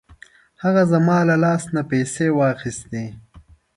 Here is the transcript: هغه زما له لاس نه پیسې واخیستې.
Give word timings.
هغه 0.63 0.83
زما 0.91 1.17
له 1.29 1.35
لاس 1.43 1.63
نه 1.75 1.81
پیسې 1.91 2.27
واخیستې. 2.39 3.05